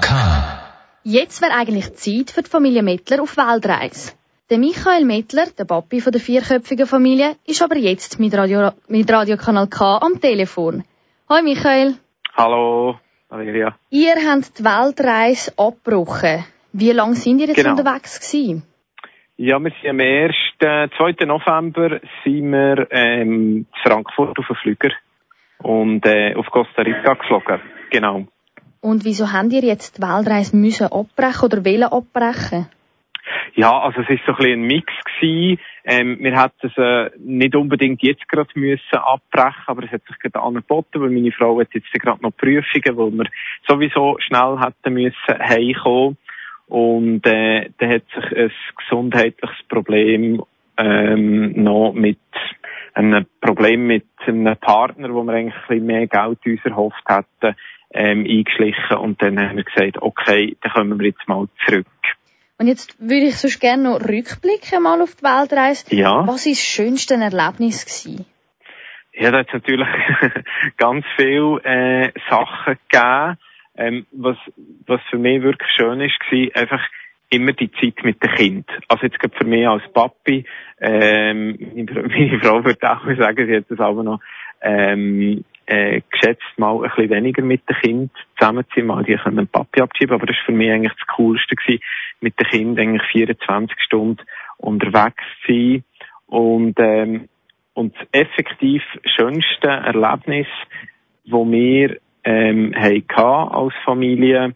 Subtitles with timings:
[0.00, 0.62] K.
[1.04, 4.12] Jetzt wäre eigentlich Zeit für die Familie Mettler auf Weltreise.
[4.50, 9.10] Der Michael Mettler, der Papi von der vierköpfigen Familie, ist aber jetzt mit Radio, mit
[9.10, 10.84] Radio Kanal K am Telefon.
[11.28, 11.94] Hallo Michael.
[12.36, 12.98] Hallo,
[13.28, 13.76] Valeria.
[13.90, 16.44] Ihr habt die Weltreise abgebrochen.
[16.72, 17.70] Wie lange sind ihr jetzt Genau.
[17.70, 18.62] unterwegs gewesen?
[19.36, 20.34] Ja, wir sind am 1.
[20.96, 21.26] 2.
[21.26, 24.90] November sind wir ähm, in Frankfurt auf dem Flüger
[25.58, 27.60] und äh, auf Costa Rica geflogen.
[27.90, 28.26] Genau.
[28.86, 32.68] Und wieso habt ihr jetzt die Weltreise müssen abbrechen oder wollen abbrechen?
[33.56, 35.60] Ja, also es ist so ein bisschen ein Mix gewesen.
[35.84, 40.16] Ähm, wir hätten es äh, nicht unbedingt jetzt gerade müssen abbrechen, aber es hat sich
[40.20, 43.28] gerade angeboten, weil meine Frau hat jetzt gerade noch Prüfungen, wo wir
[43.66, 46.16] sowieso schnell hätten müssen heimkommen.
[46.68, 50.44] Und äh, da hat sich ein gesundheitliches Problem
[50.76, 52.20] ähm, noch mit
[52.94, 57.56] einem Problem mit einem Partner, wo wir eigentlich ein bisschen mehr Geld uns erhofft hätten,
[57.96, 58.96] ähm, eingeschlichen.
[58.98, 61.86] Und dann haben wir gesagt, okay, dann kommen wir jetzt mal zurück.
[62.58, 65.94] Und jetzt würde ich sonst gerne noch rückblicken mal auf die Weltreise.
[65.94, 66.26] Ja.
[66.26, 68.24] Was war das schönste Erlebnis gewesen?
[69.12, 69.88] Ja, da hat natürlich
[70.76, 73.38] ganz viele äh, Sachen gegeben.
[73.78, 74.38] Ähm, was,
[74.86, 76.80] was für mich wirklich schön ist, war einfach
[77.28, 78.70] immer die Zeit mit dem Kind.
[78.88, 80.46] Also jetzt gerade für mich als Papi,
[80.80, 84.20] ähm, meine, Frau würde auch sagen, sie hat das aber noch
[84.62, 89.16] ähm, äh, geschätzt, mal ein bisschen weniger mit dem Kind zusammen zu sein, mal die
[89.16, 91.82] können den Papi abschieben, aber das war für mich eigentlich das Coolste gewesen,
[92.20, 94.22] mit dem Kind eigentlich 24 Stunden
[94.58, 95.84] unterwegs zu sein
[96.26, 97.28] und ähm,
[97.74, 100.46] und das effektiv schönste Erlebnis,
[101.26, 104.54] wo wir ähm, hatten als Familie,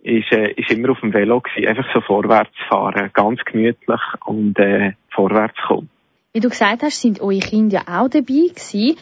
[0.00, 1.66] ist, äh, ist immer auf dem Velo gewesen.
[1.66, 5.88] Einfach so vorwärts fahren, ganz gemütlich und äh, vorwärts kommen.
[6.34, 8.96] Wie du gesagt hast, sind eure Kinder ja auch dabei gewesen.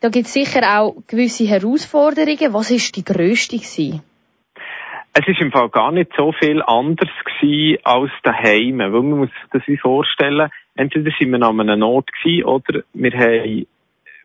[0.00, 2.54] Da gibt es sicher auch gewisse Herausforderungen.
[2.54, 4.02] Was ist die grösste gewesen?
[5.12, 9.30] Es ist im Fall gar nicht so viel anders gewesen als daheim, weil man muss
[9.30, 13.66] sich das wie vorstellen, entweder sind wir an einem Ort gewesen, oder wir haben,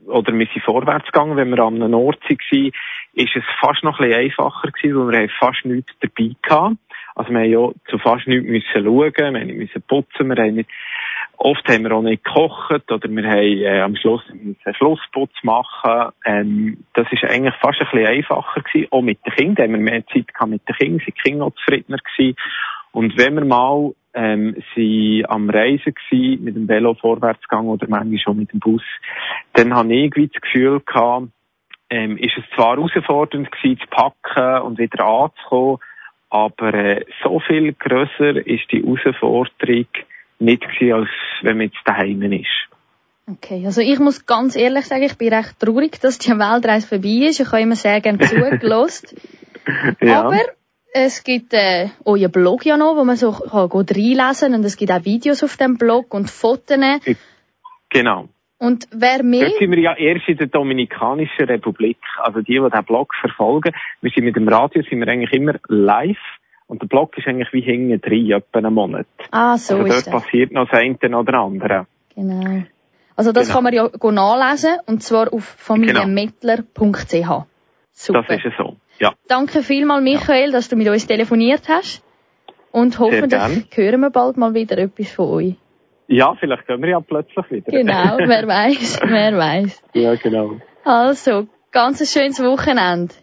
[0.05, 2.71] oder wir sind vorwärts gegangen, wenn wir an einem Ort waren,
[3.13, 6.79] ist es fast noch ein bisschen einfacher gewesen, weil wir haben fast nichts dabei hatten.
[7.15, 10.69] Also wir haben ja zu fast nichts müssen schauen, wir müssen putzen, wir haben nicht,
[11.37, 16.13] oft haben wir auch nicht gekocht, oder wir haben äh, am Schluss einen Schlussputz machen.
[16.25, 18.87] Ähm, das ist eigentlich fast ein bisschen einfacher gewesen.
[18.91, 21.45] Auch mit den Kindern haben wir mehr Zeit gehabt mit den Kindern, sind die Kinder
[21.45, 22.35] auch zufriedener gewesen.
[22.91, 27.87] Und wenn wir mal ähm, sie am Reisen gewesen, mit dem Velo vorwärts gegangen oder
[27.89, 28.83] manchmal schon mit dem Bus,
[29.53, 31.29] dann habe ich irgendwie das Gefühl gehabt,
[31.89, 35.79] ähm, ist es zwar herausfordernd gewesen, zu packen und wieder anzukommen,
[36.29, 39.87] aber äh, so viel grösser ist die Herausforderung
[40.39, 41.09] nicht gewesen, als
[41.41, 42.47] wenn man jetzt daheim ist.
[43.25, 47.27] Okay, also ich muss ganz ehrlich sagen, ich bin recht traurig, dass die Weltreise vorbei
[47.27, 47.39] ist.
[47.39, 49.15] Ich habe immer sehr gerne zugelost.
[50.01, 50.41] Aber
[50.93, 54.75] es gibt äh, euren Blog ja noch, wo man so kann gut reinlesen und es
[54.75, 56.77] gibt auch Videos auf dem Blog und Fotos.
[57.89, 58.27] Genau.
[58.59, 59.47] Und wer mehr...
[59.47, 61.97] Dort sind wir ja erst in der Dominikanischen Republik.
[62.17, 63.73] Also die, die den Blog verfolgen.
[64.01, 66.17] Wir sind mit dem Radio sind wir eigentlich immer live.
[66.67, 69.05] Und der Blog ist eigentlich wie hinten drin, etwa einen Monat.
[69.31, 70.23] Ah, so also ist dort das.
[70.23, 71.87] passiert noch das eine oder andere.
[72.15, 72.63] Genau.
[73.15, 73.55] Also das Genau.
[73.55, 77.45] kann man ja nachlesen und zwar auf familienmettler.ch.
[77.91, 78.23] Super.
[78.27, 78.75] Das ist es so.
[78.99, 79.13] Ja.
[79.27, 82.03] Danke vielmal, Michael, dass du mit uns telefoniert hast.
[82.71, 85.55] Und hoffentlich hören wir bald mal wieder etwas von euch.
[86.07, 87.71] Ja, vielleicht können wir ja plötzlich wieder.
[87.71, 89.83] Genau, wer weiß, wer weiß.
[89.93, 90.57] ja, genau.
[90.83, 93.13] Also, ganz ein schönes Wochenende.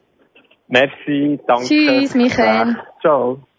[0.69, 1.65] Merci, danke.
[1.67, 2.77] Tschüss, Michael.
[3.01, 3.50] Ciao.